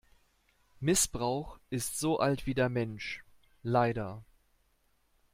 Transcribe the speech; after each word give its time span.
Missbrauch 0.81 1.59
ist 1.69 1.99
so 1.99 2.19
alt 2.19 2.47
wie 2.47 2.55
der 2.55 2.69
Mensch- 2.69 3.23
leider. 3.61 4.23